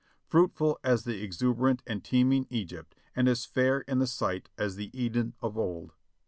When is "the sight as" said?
3.97-4.75